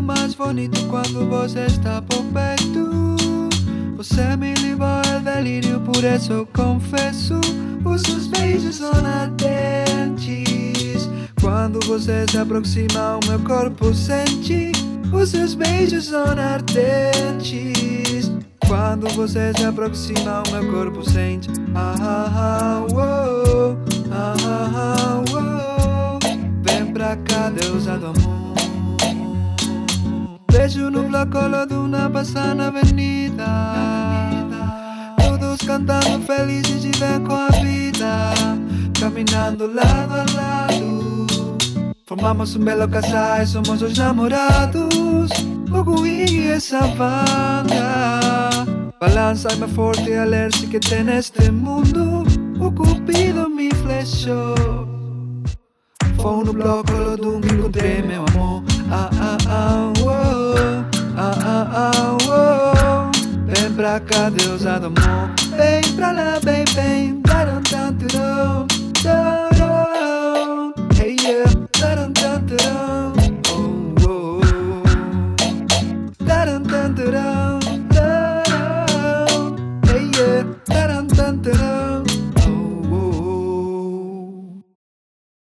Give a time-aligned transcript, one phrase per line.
[0.00, 3.16] mais bonito quando você está por perto.
[3.96, 7.38] Você me levou ao delírio, por isso eu confesso.
[7.84, 10.44] Os seus beijos são ardentes.
[11.40, 14.72] Quando você se aproxima, o meu corpo sente.
[15.12, 18.32] Os seus beijos são ardentes.
[18.66, 21.48] Quando você se aproxima, o meu corpo sente.
[21.74, 22.53] Ah, ah, ah,
[30.64, 33.44] Beijo no bloco de uma passa na avenida.
[35.18, 38.32] Todos cantando felizes e bem com a vida.
[38.98, 41.36] Caminhando lado a lado.
[42.06, 45.28] Formamos um belo casal e somos os namorados.
[45.70, 48.48] O Gui e essa banda.
[48.98, 50.24] Balança-me forte a
[50.70, 52.24] que tem neste mundo.
[52.58, 54.54] O cupido me flechou.
[56.16, 58.62] Foi no bloco lo domingo encontrei meu amor.
[58.90, 60.03] Ah, ah, ah,
[63.94, 65.30] pra cá, deusa é do amor.
[65.56, 67.20] Vem pra lá, vem, vem.
[67.20, 68.66] Tarantantarão,
[69.02, 70.74] tarão.
[70.98, 71.50] Hey, yeah.
[71.72, 73.12] Tarantantarão,
[73.52, 74.40] oh, oh,
[75.38, 76.24] oh.
[76.24, 77.60] Tarantantarão,
[77.92, 79.56] tarão.
[79.86, 80.83] Hey, yeah.